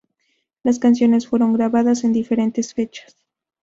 Las 0.63 0.79
canciones 0.79 1.27
fueron 1.27 1.53
grabadas 1.53 2.03
en 2.03 2.11
diferentes 2.11 2.73
fechas. 2.73 3.15